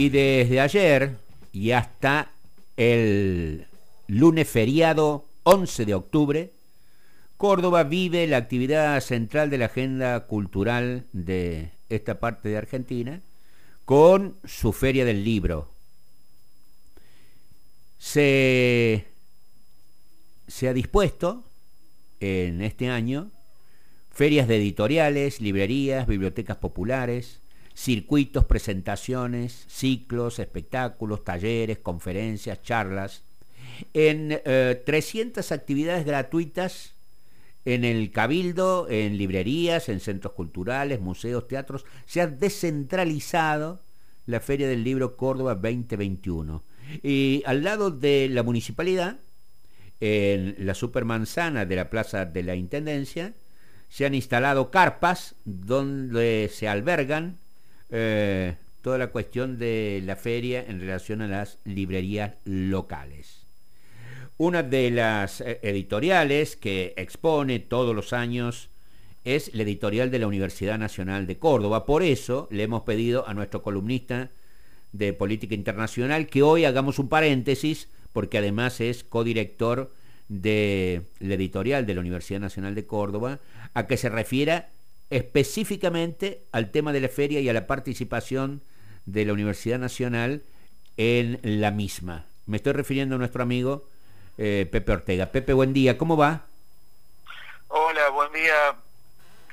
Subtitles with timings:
[0.00, 1.18] Y desde ayer
[1.52, 2.32] y hasta
[2.78, 3.66] el
[4.06, 6.52] lunes feriado 11 de octubre,
[7.36, 13.20] Córdoba vive la actividad central de la agenda cultural de esta parte de Argentina
[13.84, 15.68] con su Feria del Libro.
[17.98, 19.04] Se,
[20.48, 21.44] se ha dispuesto
[22.20, 23.30] en este año
[24.10, 27.39] ferias de editoriales, librerías, bibliotecas populares,
[27.80, 33.22] circuitos, presentaciones, ciclos, espectáculos, talleres, conferencias, charlas,
[33.94, 34.38] en
[34.84, 36.92] 300 eh, actividades gratuitas
[37.64, 41.86] en el Cabildo, en librerías, en centros culturales, museos, teatros.
[42.04, 43.80] Se ha descentralizado
[44.26, 46.62] la Feria del Libro Córdoba 2021.
[47.02, 49.16] Y al lado de la municipalidad,
[50.00, 53.32] en la supermanzana de la Plaza de la Intendencia,
[53.88, 57.38] se han instalado carpas donde se albergan
[57.90, 63.40] eh, toda la cuestión de la feria en relación a las librerías locales.
[64.38, 68.70] Una de las eh, editoriales que expone todos los años
[69.24, 71.84] es la editorial de la Universidad Nacional de Córdoba.
[71.84, 74.30] Por eso le hemos pedido a nuestro columnista
[74.92, 79.92] de política internacional que hoy hagamos un paréntesis, porque además es codirector
[80.28, 83.40] de la editorial de la Universidad Nacional de Córdoba,
[83.74, 84.70] a que se refiera
[85.10, 88.62] específicamente al tema de la feria y a la participación
[89.06, 90.42] de la Universidad Nacional
[90.96, 92.26] en la misma.
[92.46, 93.88] Me estoy refiriendo a nuestro amigo
[94.38, 95.26] eh, Pepe Ortega.
[95.26, 96.42] Pepe, buen día, ¿cómo va?
[97.68, 98.76] Hola, buen día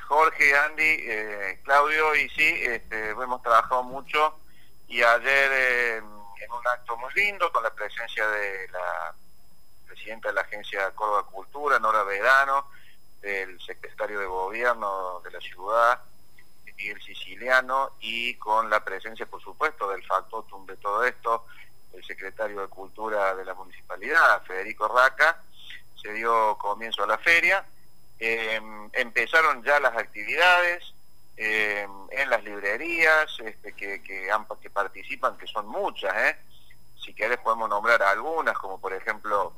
[0.08, 4.40] Jorge, Andy, eh, Claudio, y sí, este, hemos trabajado mucho
[4.88, 9.14] y ayer eh, en un acto muy lindo con la presencia de la
[9.86, 12.68] presidenta de la Agencia Córdoba Cultura, Nora Verano,
[13.28, 16.00] del secretario de Gobierno de la ciudad,
[16.78, 21.46] Miguel Siciliano, y con la presencia, por supuesto, del factotum de todo esto,
[21.94, 25.42] el secretario de Cultura de la Municipalidad, Federico Raca,
[26.02, 27.66] se dio comienzo a la feria.
[28.20, 28.62] Eh,
[28.94, 30.94] empezaron ya las actividades
[31.36, 34.30] eh, en las librerías este, que, que,
[34.62, 36.16] que participan, que son muchas.
[36.16, 36.38] ¿eh?
[37.04, 39.54] Si querés podemos nombrar algunas, como por ejemplo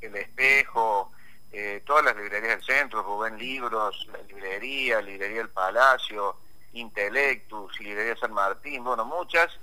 [0.00, 1.10] El Espejo,
[1.56, 6.36] eh, todas las librerías del centro, Rubén Libros, librería, librería El Palacio,
[6.72, 9.56] Intelectus, librería San Martín, bueno, muchas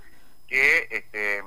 [0.48, 1.44] que este,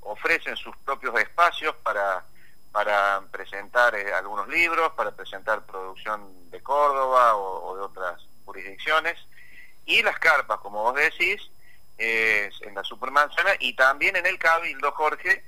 [0.00, 2.24] ofrecen sus propios espacios para,
[2.72, 9.16] para presentar eh, algunos libros, para presentar producción de Córdoba o, de otras jurisdicciones,
[9.86, 11.48] y las carpas, como vos decís,
[11.96, 15.44] en la Supermanzana, y también en el Cabildo, Jorge,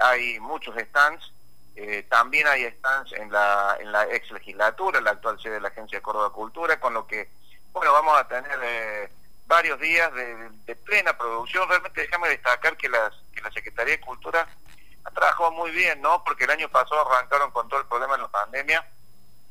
[0.00, 1.30] hay muchos stands
[1.76, 5.68] eh, también hay stands en la, en la ex legislatura, la actual sede de la
[5.68, 7.28] Agencia de Córdoba Cultura, con lo que,
[7.70, 9.10] bueno, vamos a tener eh,
[9.46, 11.68] varios días de, plena producción.
[11.68, 14.48] Realmente déjame destacar que, las, que la Secretaría de Cultura
[15.04, 16.24] ha trabajado muy bien, ¿no?
[16.24, 18.86] Porque el año pasado arrancaron con todo el problema de la pandemia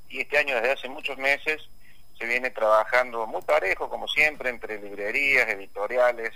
[0.09, 1.61] y este año, desde hace muchos meses,
[2.17, 6.33] se viene trabajando muy parejo, como siempre, entre librerías, editoriales,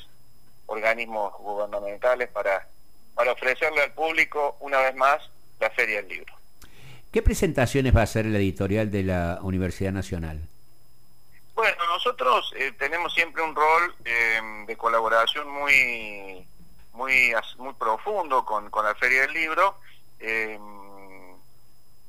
[0.67, 2.67] organismos gubernamentales para,
[3.15, 5.21] para ofrecerle al público, una vez más,
[5.59, 6.33] la Feria del Libro.
[7.11, 10.39] ¿Qué presentaciones va a hacer la editorial de la Universidad Nacional?
[11.55, 16.47] Bueno, nosotros eh, tenemos siempre un rol em, de colaboración muy,
[16.93, 19.75] muy, muy profundo con, la Feria del Libro.
[20.19, 20.61] Em,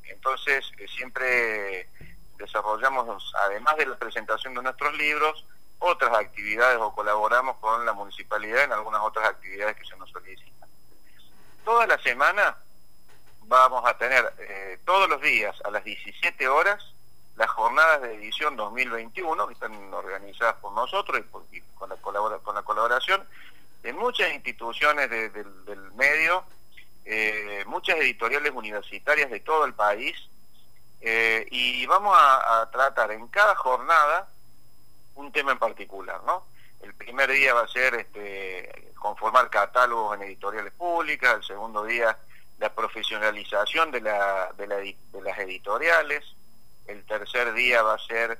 [0.04, 1.88] entonces, eh, siempre
[2.36, 5.44] desarrollamos, además de la presentación de nuestros libros,
[5.78, 10.68] otras actividades o colaboramos con la municipalidad en algunas otras actividades que se nos solicitan.
[11.64, 12.56] Toda la semana
[13.50, 16.94] vamos a tener eh, todos los días a las 17 horas
[17.34, 22.62] las jornadas de edición 2021 que están organizadas por nosotros y, con, la con la
[22.62, 23.26] colaboración
[23.82, 26.44] de muchas instituciones del medio,
[27.04, 30.16] eh, muchas editoriales universitarias de todo el país
[31.00, 34.28] eh, y vamos a, tratar en cada jornada
[35.16, 36.44] un tema en particular, ¿no?
[36.82, 42.16] El primer día va a ser este, conformar catálogos en editoriales públicas, el segundo día
[42.60, 46.24] la profesionalización de, la, de, las editoriales,
[46.86, 48.38] el tercer día va a ser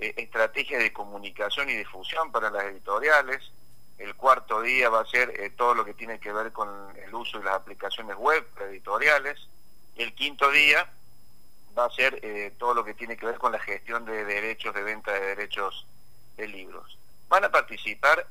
[0.00, 3.52] eh, estrategia de comunicación y difusión para las editoriales,
[3.98, 7.14] el cuarto día va a ser eh, todo lo que tiene que ver con el
[7.14, 9.38] uso de las aplicaciones web editoriales,
[9.96, 10.90] el quinto día
[11.76, 14.74] va a ser eh, todo lo que tiene que ver con la gestión de derechos,
[14.74, 15.86] de venta de derechos
[16.38, 16.96] de libros.
[17.28, 18.26] Van a participar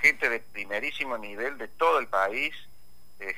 [0.00, 2.54] gente de primerísimo nivel de todo el país,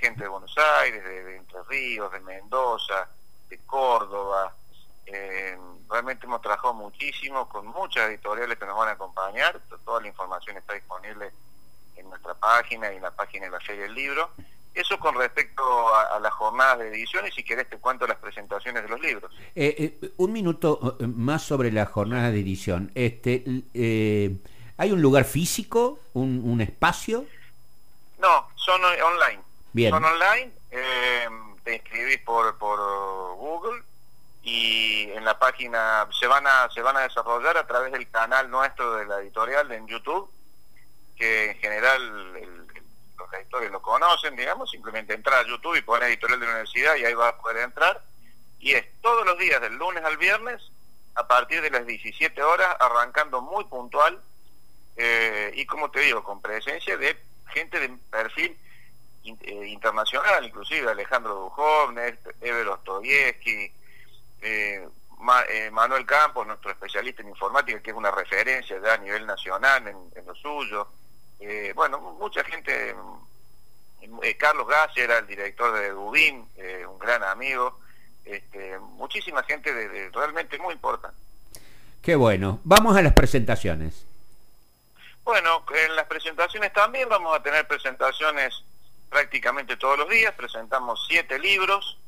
[0.01, 3.09] gente de Buenos Aires, de, Entre Ríos, de Mendoza,
[3.49, 4.55] de Córdoba.
[5.07, 5.59] Eh,
[5.91, 9.61] realmente hemos trabajado muchísimo con muchas editoriales que nos van a acompañar.
[9.85, 11.33] Toda la información está disponible
[11.97, 14.31] en nuestra página y en la página de la Feria del Libro.
[14.75, 15.63] Eso con respecto
[15.95, 19.31] a, las jornadas de edición y si querés te cuento las presentaciones de los libros.
[19.55, 22.91] Eh, eh, un minuto eh, más sobre las jornadas de edición.
[22.95, 23.45] Este,
[24.79, 27.27] ¿Hay un lugar físico, un, espacio?
[28.19, 29.43] No, son online.
[29.75, 30.53] Son online,
[31.65, 32.79] te inscribís por, por
[33.37, 33.83] Google
[34.43, 38.51] y en la página se van a se van a desarrollar a través del canal
[38.51, 40.29] nuestro de la editorial en YouTube
[41.17, 42.33] que en general
[43.17, 46.97] los editores lo conocen digamos simplemente entrar a YouTube y poner editorial de la universidad
[46.97, 48.03] y ahí va a poder entrar.
[48.59, 50.61] Y es todos los días del lunes al viernes
[51.15, 54.21] a partir de las 17 horas arrancando muy puntual
[54.97, 57.17] eh, y como te digo con presencia de
[57.49, 58.57] gente de perfil
[59.25, 63.73] eh, internacional inclusive Alejandro Duhovne, Ever Ostoyevsky
[64.43, 64.89] eh,
[65.49, 69.87] eh, Manuel Campos, nuestro especialista en informática, que es una referencia ya a nivel nacional
[69.87, 70.89] en, lo suyo.
[71.39, 72.95] Eh, bueno, mucha gente,
[74.37, 76.49] Carlos Gas era el director de Dubín,
[76.89, 77.79] un gran amigo,
[78.25, 81.17] este, muchísima gente de, realmente muy importante.
[82.03, 82.59] Qué bueno.
[82.65, 84.05] Vamos a las presentaciones.
[85.23, 88.65] Bueno, en las presentaciones también vamos a tener presentaciones
[89.13, 90.35] prácticamente todos los días.
[90.35, 91.99] Presentamos siete libros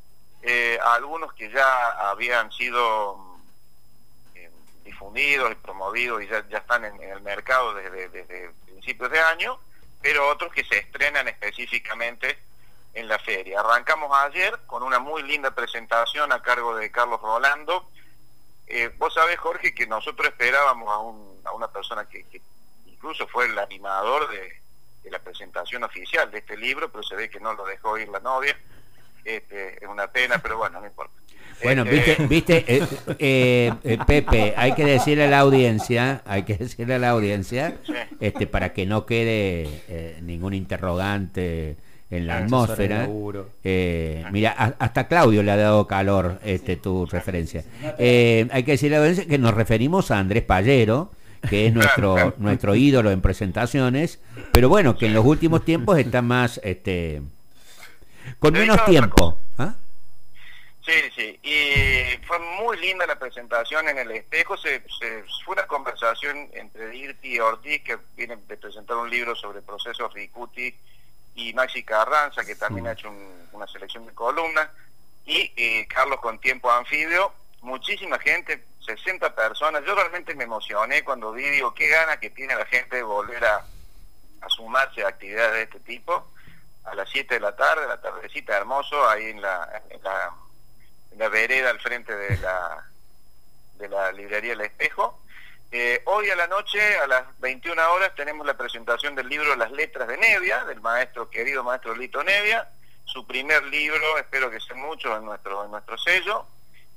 [0.47, 3.39] eh, algunos que ya habían sido
[4.35, 4.51] eh,
[4.83, 9.59] difundidos y promovidos y ya, están en, el mercado desde, principios de año,
[10.03, 12.37] pero otros que se estrenan específicamente
[12.93, 13.59] en la feria.
[13.59, 17.89] Arrancamos ayer con una muy linda presentación a cargo de Carlos Rolando.
[18.67, 20.93] Eh, vos sabés, Jorge, que nosotros esperábamos
[21.43, 22.23] a, una persona que,
[22.85, 24.61] incluso fue el animador de,
[25.05, 28.09] de la presentación oficial de este libro, pero se ve que no lo dejó ir
[28.09, 28.57] la novia
[29.25, 31.13] este, es una pena, pero bueno, no importa.
[31.63, 32.83] Bueno, este, viste, viste eh,
[33.17, 37.77] eh, eh, Pepe, hay que decirle a la audiencia, hay que decirle a la audiencia,
[38.19, 41.77] este, para que no quede ningún interrogante
[42.11, 43.09] en la atmósfera.
[44.31, 47.63] mira, hasta Claudio le ha dado calor este tu referencia.
[47.81, 51.11] hay que decirle a la audiencia que nos referimos a Andrés Pallero,
[51.49, 54.19] que es nuestro nuestro ídolo en presentaciones,
[54.51, 57.21] pero bueno, que en los últimos tiempos está más este
[58.39, 59.39] con menos tiempo.
[59.57, 59.75] ¿ah?
[60.85, 64.83] Sí, sí, y fue muy linda la presentación en el espejo, se,
[65.43, 70.13] fue una conversación entre Dirti y Ortiz, que vienen de presentar un libro sobre procesos
[70.13, 70.73] Ricuti,
[71.33, 73.11] y Maxi Carranza, que también ha hecho
[73.51, 74.69] una selección de columnas,
[75.25, 81.31] y eh, Carlos con tiempo anfibio, muchísima gente, 60 personas, yo realmente me emocioné cuando
[81.31, 83.65] vi, digo, qué gana que tiene la gente de volver a,
[84.41, 86.27] a sumarse a actividades de este tipo,
[86.85, 91.71] a las 7 de la tarde, la tardecita hermoso, ahí en la, en la, vereda
[91.71, 92.85] al frente de la,
[93.77, 95.19] de la librería El Espejo.
[95.71, 99.71] Eh, hoy a la noche, a las 21 horas, tenemos la presentación del libro Las
[99.71, 102.69] Letras de Nevia, del maestro, querido maestro Lito Nevia,
[103.05, 106.47] su primer libro, espero que sea mucho en nuestro, en nuestro sello,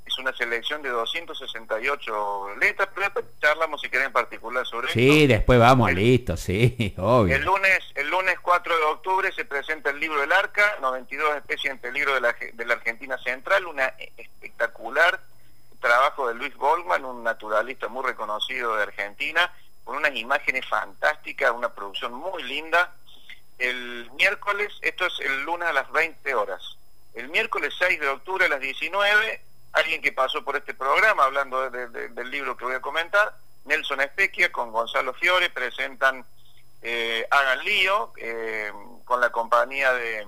[0.09, 5.11] es una selección de 268 letras, pero después charlamos si quieren en particular sobre sí,
[5.11, 7.37] Sí, después vamos, listo, sí, obvio.
[7.37, 11.73] El lunes, el lunes 4 de octubre se presenta el libro del Arca, 92 especies
[11.73, 15.21] en peligro de la, de la Argentina Central, una espectacular
[15.81, 19.53] trabajo de Luis Goldman, un naturalista muy reconocido de Argentina,
[19.85, 22.95] con unas imágenes fantásticas, una producción muy linda.
[23.59, 26.77] El miércoles, esto es el lunes a las 20 horas.
[27.15, 29.41] El miércoles 6 de octubre a las 19
[29.73, 33.35] alguien que pasó por este programa hablando del libro que voy a comentar,
[33.65, 36.25] Nelson Espequia con Gonzalo Fiore presentan
[36.83, 38.73] eh, Hagan Lío eh,
[39.05, 40.27] con la compañía de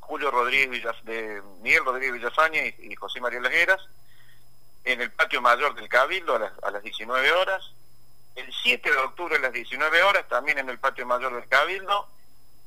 [0.00, 3.80] Julio Rodríguez de Miguel Rodríguez Villafaña y, José María Lagueras
[4.84, 7.72] en el patio mayor del Cabildo a las, a las 19 horas.
[8.34, 12.08] El 7 de octubre a las 19 horas, también en el patio mayor del Cabildo,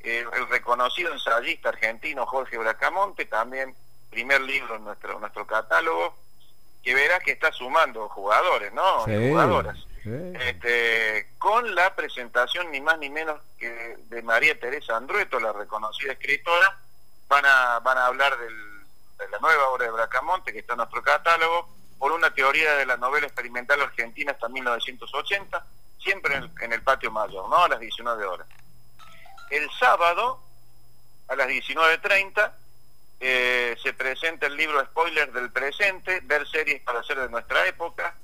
[0.01, 3.75] eh, el reconocido ensayista argentino Jorge Bracamonte, también
[4.12, 6.15] primer libro en nuestro, nuestro catálogo,
[6.84, 9.01] que verá que está sumando jugadores, ¿no?
[9.06, 9.77] Jugadoras.
[10.03, 16.13] Este, con la presentación ni más ni menos que de María Teresa Andrueto, la reconocida
[16.13, 16.77] escritora,
[17.27, 18.82] van a, van a hablar del,
[19.18, 22.86] de la nueva obra de Bracamonte que está en nuestro catálogo, por una teoría de
[22.88, 25.65] la novela experimental argentina hasta 1980,
[26.00, 27.63] siempre en el, en el patio mayor, ¿no?
[27.63, 28.48] A las 19 horas.
[29.51, 30.41] El sábado,
[31.27, 32.51] a las 19.30,
[33.23, 38.15] eh, se presenta el libro Spoiler del presente, ver series para hacer de nuestra época.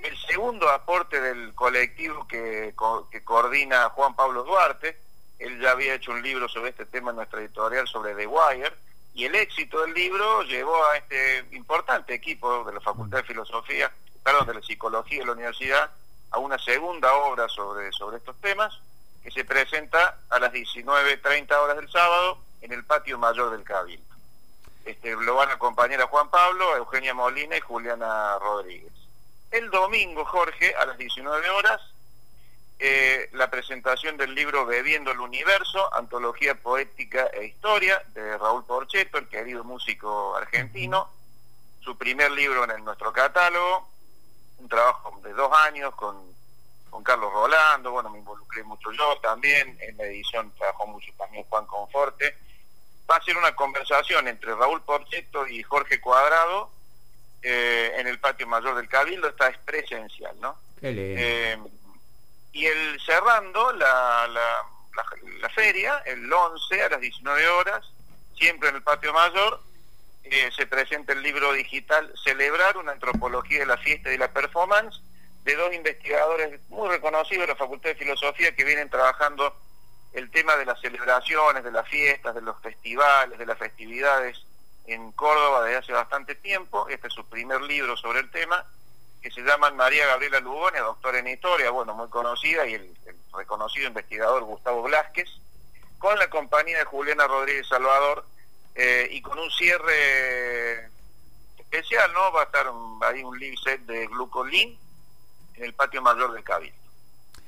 [0.00, 2.74] El segundo aporte del colectivo que,
[3.12, 4.98] que coordina Juan Pablo Duarte,
[5.38, 8.72] él ya había hecho un libro sobre este tema en nuestra editorial sobre The Wire,
[9.14, 13.92] y el éxito del libro llevó a este importante equipo de la Facultad de Filosofía,
[14.24, 15.90] perdón, de la Psicología de la Universidad,
[16.32, 18.76] a una segunda obra sobre, sobre estos temas.
[19.22, 24.11] que se presenta a las 19.30 horas del sábado en el patio mayor del Cabildo.
[24.84, 28.92] Este, lo van a acompañar a Juan Pablo, a Eugenia Molina y Juliana Rodríguez.
[29.50, 31.80] El domingo, Jorge, a las 19 horas,
[32.78, 39.18] eh, la presentación del libro Bebiendo el Universo, Antología Poética e Historia, de Raúl Porcheto,
[39.18, 41.08] el querido músico argentino,
[41.80, 43.88] su primer libro en nuestro catálogo,
[44.58, 46.16] un trabajo de dos años con,
[46.90, 51.44] con Carlos Rolando, bueno, me involucré mucho yo también, en la edición trabajó mucho también
[51.44, 52.36] Juan Conforte.
[53.10, 56.70] Va a ser una conversación entre Raúl Porcheto y Jorge Cuadrado
[57.42, 60.56] eh, en el patio mayor del Cabildo, esta es presencial, ¿no?
[60.80, 61.58] Qué
[62.52, 64.64] y el cerrando la, la,
[65.40, 67.84] la, feria, el 11 a las 19 horas,
[68.36, 69.60] siempre en el patio mayor,
[70.24, 74.32] eh, se presenta el libro digital Celebrar una antropología de la fiesta y de la
[74.32, 75.00] performance,
[75.44, 79.56] de dos investigadores muy reconocidos de la Facultad de Filosofía que vienen trabajando
[80.12, 84.44] el tema de las celebraciones, de las fiestas, de los festivales, de las festividades
[84.86, 86.88] en Córdoba desde hace bastante tiempo.
[86.88, 88.64] Este es su primer libro sobre el tema
[89.22, 92.96] que se llaman María Gabriela Lugones, doctora en historia, bueno, muy conocida, y el,
[93.34, 95.28] reconocido investigador Gustavo Blasquez,
[95.98, 98.26] con la compañía de Juliana Rodríguez Salvador,
[98.74, 100.90] eh, y con un cierre
[101.58, 102.32] especial, ¿no?
[102.32, 102.66] Va a estar
[103.02, 104.78] ahí un live set de Glucolin
[105.54, 106.81] en el patio mayor del Cabildo.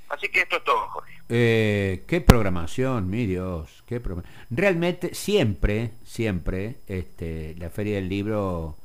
[0.08, 1.12] Así que esto es todo, Jorge.
[1.28, 4.00] Eh, qué programación, mi Dios, qué
[4.50, 8.76] Realmente siempre, siempre, este, la Feria del Libro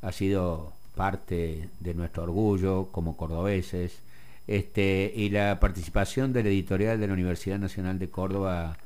[0.00, 4.00] ha sido parte de nuestro orgullo como cordobeses,
[4.46, 8.76] este, y la participación de la editorial de la Universidad Nacional de Córdoba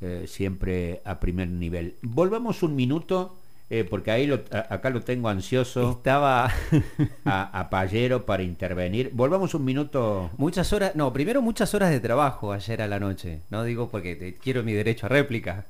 [0.00, 1.94] eh, siempre a primer nivel.
[2.02, 3.36] Volvamos un minuto,
[3.70, 5.92] eh, porque ahí lo, acá lo tengo ansioso.
[5.92, 6.52] Estaba
[7.24, 9.10] a, a, Payero para intervenir.
[9.12, 10.30] Volvamos un minuto.
[10.36, 14.36] Muchas horas, no, primero muchas horas de trabajo ayer a la noche, no digo porque
[14.42, 15.66] quiero mi derecho a réplica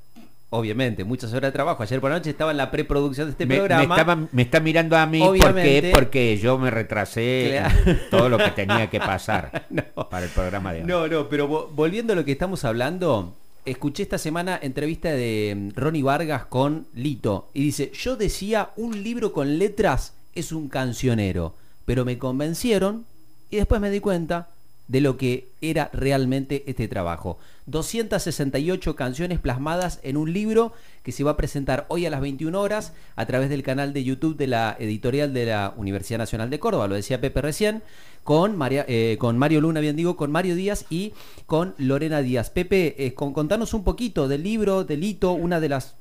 [0.52, 1.82] obviamente, muchas horas de trabajo.
[1.82, 4.28] Ayer por la noche estaba en la preproducción de este programa.
[4.32, 7.62] Me, está mirando a mí porque, porque yo me retrasé
[8.10, 9.66] todo lo que tenía que pasar
[10.10, 10.86] para el programa de hoy.
[10.86, 15.78] No, no, pero volviendo a lo que estamos hablando, escuché esta semana entrevista de mm,
[15.78, 21.54] Ronnie Vargas con Lito y dice, yo decía, un libro con letras es un cancionero,
[21.84, 23.04] pero me convencieron
[23.50, 24.48] y después me di cuenta
[24.88, 27.38] de lo que era realmente este trabajo.
[27.66, 30.72] 268 canciones plasmadas en un libro
[31.02, 34.04] que se va a presentar hoy a las 21 horas a través del canal de
[34.04, 37.82] YouTube de la editorial de la Universidad Nacional de Córdoba, lo decía Pepe recién,
[38.24, 41.12] con, María, eh, con Mario Luna, bien digo, con Mario Díaz y
[41.46, 42.50] con Lorena Díaz.
[42.50, 45.94] Pepe, eh, con, contanos un poquito del libro, del hito, una de las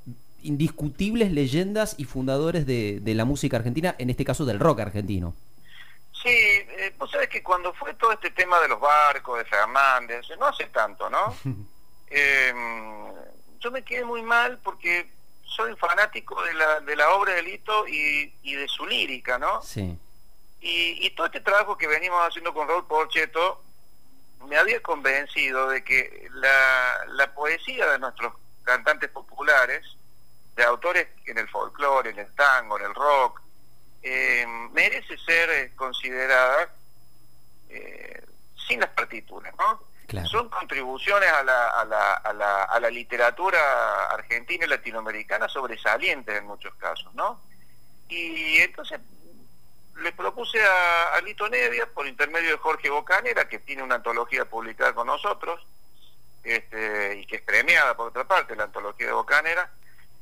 [0.43, 5.33] indiscutibles leyendas y fundadores de, de la música argentina, en este caso del rock argentino.
[6.21, 10.25] Sí, eh, vos sabés que cuando fue todo este tema de los barcos, de Fernández,
[10.37, 11.35] no hace tanto, ¿no?
[12.13, 13.13] Em,
[13.59, 15.09] yo me quedé muy mal porque
[15.45, 19.61] soy fanático de la, de la obra de Lito y, y de su lírica, ¿no?
[19.61, 19.97] Sí.
[20.59, 23.63] Y, y todo este trabajo que venimos haciendo con Raúl Porcheto
[24.47, 29.85] me había convencido de que la, la poesía de nuestros cantantes populares,
[30.55, 33.30] de autores en el folclore, en el tango, en el rock, eh,
[34.91, 36.69] merece ser eh, considerada
[37.69, 38.25] eh,
[38.67, 39.89] sin las partituras, ¿no?
[40.25, 46.38] Son contribuciones a la, a, la, a, la, a la literatura argentina y latinoamericana sobresalientes
[46.38, 47.41] en muchos casos, ¿no?
[48.10, 49.00] Y entonces
[49.95, 54.43] le propuse a, a Lito Nevia, por intermedio de Jorge Bocanera, que tiene una antología
[54.43, 55.65] publicada con nosotros,
[56.43, 59.71] este, y que es premiada por otra parte, la antología de Bocanera,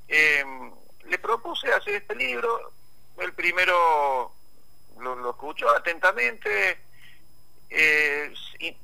[0.08, 2.74] le propuse hacer este libro
[3.18, 4.36] el primero
[5.00, 6.80] lo, escuchó atentamente
[7.70, 8.76] eh, y,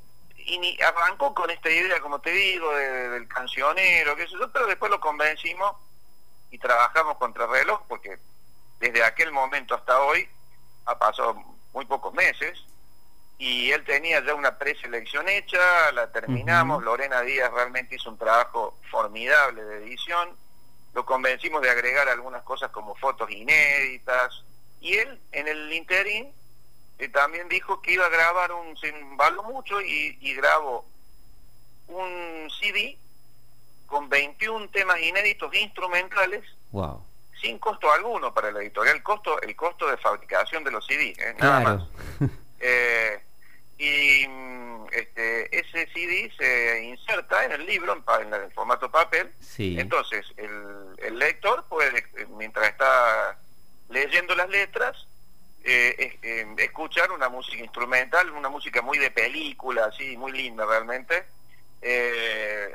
[0.84, 5.76] arrancó con esta idea, como te digo, del cancionero, sé yo, pero después lo convencimos
[6.52, 8.20] y trabajamos contra reloj porque
[8.80, 10.30] desde aquel momento hasta hoy
[10.86, 11.34] ha pasado
[11.74, 12.64] muy pocos meses
[13.40, 18.78] y él tenía ya una preselección hecha, la terminamos, Lorena Díaz realmente hizo un trabajo
[18.92, 20.38] formidable de edición
[20.96, 24.44] lo convencimos de agregar algunas cosas como fotos inéditas,
[24.82, 26.32] y él en el interín
[27.00, 30.86] eh, también dijo que iba a grabar un, se embaló mucho y, y grabó
[31.88, 32.98] un CD
[33.86, 37.04] con 21 temas inéditos instrumentales, wow.
[37.42, 41.16] sin costo alguno para la editorial, el costo, el costo de fabricación de los CD,
[41.18, 41.36] ¿eh?
[41.40, 41.84] nada más.
[42.68, 43.22] Eh,
[43.78, 49.32] y mm, este, ese CD se inserta en el libro en, el formato papel.
[49.58, 52.06] Entonces, el, lector puede,
[52.38, 53.38] mientras está
[53.96, 55.08] leyendo las letras,
[55.64, 56.20] eh,
[56.58, 61.24] escuchar una música instrumental, una música muy de película, así, muy linda realmente.
[61.82, 62.68] Eh,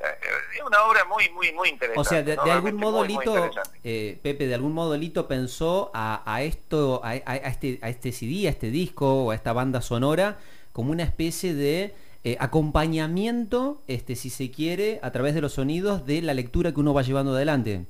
[0.56, 2.00] es una obra muy, muy, muy interesante.
[2.00, 2.44] O sea, de, ¿no?
[2.44, 3.78] de algún modo muy, muy Lito, interesante.
[3.84, 8.46] eh, Pepe, de algún modo Lito pensó a, a esto, a este, a este CD,
[8.46, 10.38] a este disco o a esta banda sonora
[10.72, 16.06] como una especie de eh, acompañamiento, este, si se quiere, a través de los sonidos
[16.06, 17.86] de la lectura que uno va llevando adelante.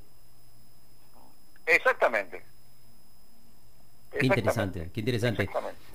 [1.67, 2.41] Exactamente.
[4.19, 5.49] Qué interesante, qué interesante.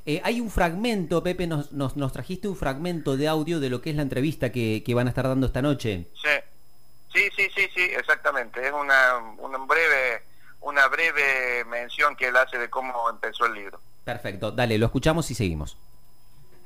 [0.07, 3.83] Eh, hay un fragmento, Pepe, nos, nos, nos trajiste un fragmento de audio de lo
[3.83, 6.07] que es la entrevista que, que van a estar dando esta noche.
[6.15, 6.31] Sí,
[7.15, 8.67] sí, sí, sí, sí, exactamente.
[8.67, 10.23] Es una, una breve
[10.61, 13.81] una breve mención que él hace de cómo empezó el libro.
[14.05, 15.77] Perfecto, dale, lo escuchamos y seguimos.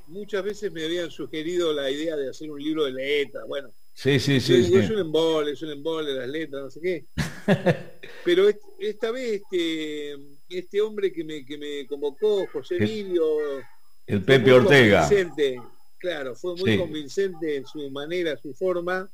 [0.09, 3.45] Muchas veces me habían sugerido la idea de hacer un libro de letras.
[3.47, 4.55] Bueno, Sí, sí, sí.
[4.63, 4.85] digo, sí.
[4.85, 7.05] es un embole, es un embole las letras, no sé qué.
[8.25, 10.17] Pero est- esta vez este,
[10.51, 13.25] este hombre que me, que me convocó, José Emilio,
[14.07, 15.01] El Pepe Ortega.
[15.09, 15.61] convincente,
[15.99, 16.79] claro, fue muy Sí.
[16.79, 19.11] convincente en su manera, su forma,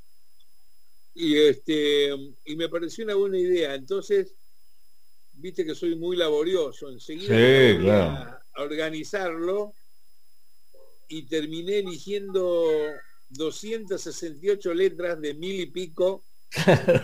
[1.15, 2.11] y este
[2.45, 3.75] y me pareció una buena idea.
[3.75, 4.35] Entonces,
[5.35, 8.39] viste que soy muy laborioso, enseguida Sí, claro.
[8.55, 9.73] a organizarlo
[11.09, 12.65] y terminé eligiendo
[13.29, 16.25] 268 letras de mil y pico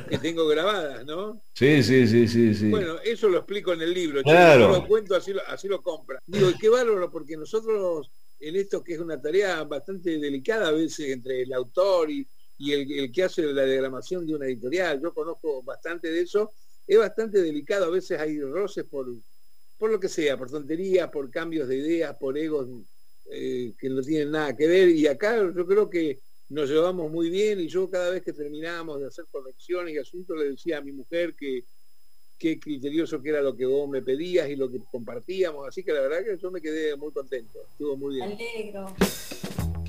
[0.09, 1.43] que tengo grabadas, ¿no?
[1.55, 2.71] Sí, sí, sí, sí, sí.
[2.71, 4.23] Bueno, eso lo explico en el libro.
[4.23, 4.73] Claro.
[4.73, 6.21] Yo lo cuento, así lo, así lo compra.
[6.27, 10.73] Digo, y qué bárbaro, porque nosotros en esto que es una tarea bastante delicada a
[10.73, 12.27] veces entre el autor y,
[12.59, 16.53] y el, el que hace la diagramación de una editorial, yo conozco bastante de eso,
[16.87, 19.07] es bastante delicado, a veces hay roces por,
[19.79, 22.69] por lo que sea, por tonterías, por cambios de ideas, por egos
[23.31, 26.19] eh, que no tienen nada que ver, y acá yo creo que
[26.53, 30.37] nos llevamos muy bien y yo cada vez que terminábamos de hacer correcciones y asuntos
[30.37, 31.65] le decía a mi mujer que
[32.39, 35.93] qué criterioso que era lo que vos me pedías y lo que compartíamos, así que
[35.93, 38.33] la verdad que yo me quedé muy contento, estuvo muy bien.
[38.33, 38.95] Alegro.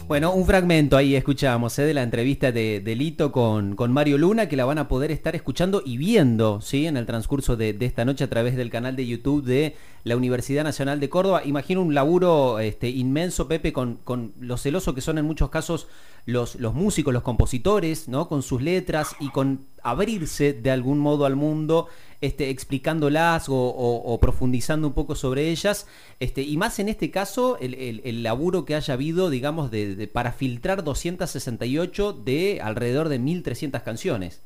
[0.08, 1.84] Bueno, un fragmento ahí escuchábamos ¿eh?
[1.84, 5.12] de la entrevista de, de Lito con, con Mario Luna, que la van a poder
[5.12, 6.86] estar escuchando y viendo ¿sí?
[6.88, 10.17] en el transcurso de, de esta noche a través del canal de YouTube de la
[10.17, 11.43] Universidad Nacional de Córdoba.
[11.45, 15.88] Imagino un laburo este, inmenso, Pepe, con, con lo celoso que son en muchos casos
[16.25, 18.27] los, los músicos, los compositores, ¿no?
[18.29, 21.89] con sus letras y con abrirse de algún modo al mundo,
[22.21, 25.86] este, explicándolas o, o- o profundizando un poco sobre ellas,
[26.21, 29.95] este, y más en este caso el, el- el laburo que haya habido, digamos, de,
[29.97, 34.41] de- para filtrar 268 de alrededor de 1.300 canciones.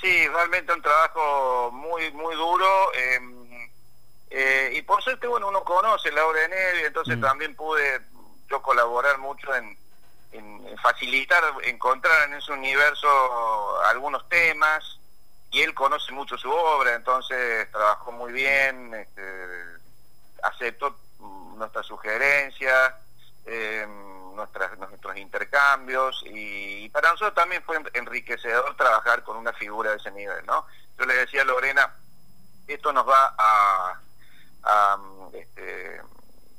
[0.00, 2.64] Sí, realmente un trabajo muy, muy duro.
[2.96, 3.18] eh,
[4.30, 7.20] eh, y por suerte, bueno, uno conoce la obra de Nevi, entonces Mm.
[7.20, 8.00] también pude
[8.50, 9.76] yo colaborar mucho en,
[10.32, 14.98] en- facilitar, encontrar en ese universo algunos temas.
[15.50, 19.22] Y él conoce mucho su obra, entonces trabajó muy bien, este,
[20.42, 20.96] aceptó
[21.56, 22.94] nuestras sugerencias,
[23.44, 23.86] eh,
[24.34, 30.10] nuestras, nuestros intercambios y, para nosotros también fue enriquecedor trabajar con una figura de ese
[30.12, 30.66] nivel, ¿no?
[30.98, 31.94] Yo le decía a Lorena,
[32.66, 34.00] esto nos va a,
[34.64, 34.98] a,
[35.34, 36.00] este,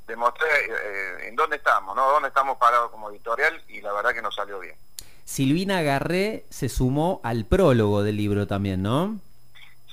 [0.06, 2.06] demostrar eh, en dónde estamos, ¿no?
[2.10, 4.76] Dónde estamos parados como editorial y la verdad que nos salió bien.
[5.24, 9.18] Silvina Garré se sumó al prólogo del libro también, ¿no?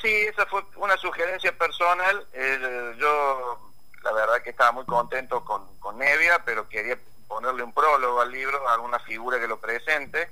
[0.02, 2.26] Sí, esa fue una sugerencia personal.
[2.34, 3.71] Eh, yo,
[4.04, 6.97] la verdad que estaba muy contento con, con Nevia, pero quería
[7.28, 10.30] ponerle un prólogo al libro, alguna figura que lo presente.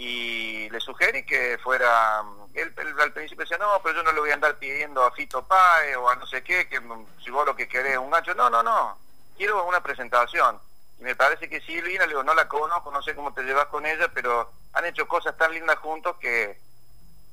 [0.00, 2.22] Y le sugerí que fuera.
[2.54, 5.10] Él, él al principio decía, no, pero yo no le voy a andar pidiendo a
[5.10, 6.80] Fito Pae o a no sé qué, que
[7.22, 8.34] si vos lo que querés es un gancho.
[8.34, 8.96] No, no, no.
[9.36, 10.58] Quiero una presentación.
[10.98, 13.66] Y me parece que Silvina, le digo, no la conozco, no sé cómo te llevas
[13.66, 16.58] con ella, pero han hecho cosas tan lindas juntos que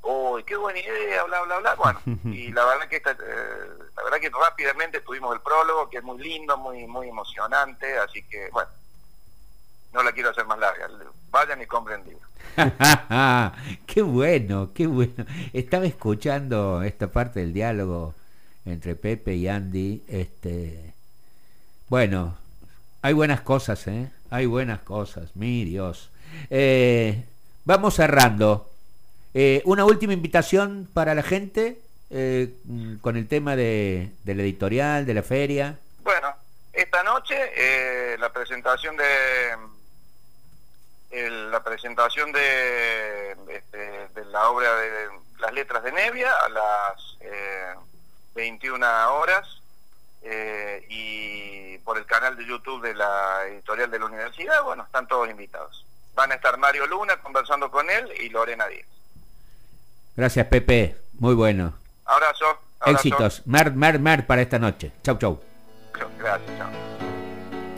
[0.02, 1.76] uy, qué buena idea, bla, bla, bla.
[1.76, 5.98] Bueno, y la verdad que esta, eh, la verdad que rápidamente tuvimos el prólogo, que
[5.98, 8.70] es muy lindo, muy, muy emocionante, así que, bueno,
[9.94, 10.88] no la quiero hacer más larga.
[11.32, 12.28] Vayan y compren el libro.
[13.86, 15.26] qué bueno, qué bueno.
[15.54, 18.16] Estaba escuchando esta parte del diálogo
[18.66, 20.04] entre Pepe y Andy.
[20.08, 20.94] Este,
[21.90, 22.38] bueno,
[23.02, 24.10] hay buenas cosas, ¿eh?
[24.30, 26.10] Hay buenas cosas, mi Dios.
[26.50, 27.26] Eh,
[27.66, 28.70] vamos cerrando.
[29.34, 32.54] Eh, una última invitación para la gente eh,
[33.02, 35.78] con el tema de, de la editorial, de la feria.
[36.04, 36.34] Bueno,
[36.74, 39.04] esta noche eh, la presentación de
[41.12, 45.08] el- la presentación de, este, de la obra de
[45.40, 47.74] las letras de Nevia a las eh,
[48.36, 49.62] 21 horas
[50.24, 55.08] eh, y por el canal de YouTube de la editorial de la universidad, bueno, están
[55.08, 55.86] todos invitados.
[56.16, 58.88] Van a estar Mario Luna conversando con él y Lorena Díaz.
[60.16, 60.98] Gracias, Pepe.
[61.20, 61.74] Muy bueno.
[62.06, 62.46] Abrazo.
[62.80, 62.98] abrazo.
[62.98, 63.46] Éxitos.
[63.46, 64.92] Mar, mar, mar para esta noche.
[65.04, 65.42] Chau, chau.
[66.18, 66.97] Gracias, chao.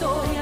[0.00, 0.39] verdadera